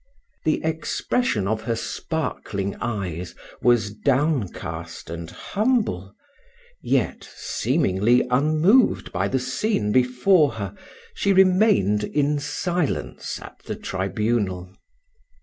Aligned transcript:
The 0.45 0.63
expression 0.63 1.47
of 1.47 1.61
her 1.61 1.75
sparkling 1.75 2.75
eyes 2.81 3.35
was 3.61 3.91
downcast 3.93 5.11
and 5.11 5.29
humble; 5.29 6.15
yet, 6.81 7.29
seemingly 7.35 8.25
unmoved 8.31 9.11
by 9.11 9.27
the 9.27 9.37
scene 9.37 9.91
before 9.91 10.53
her, 10.53 10.73
she 11.13 11.33
remained 11.33 12.03
in 12.03 12.39
silence 12.39 13.39
at 13.43 13.59
the 13.65 13.75
tribunal. 13.75 14.73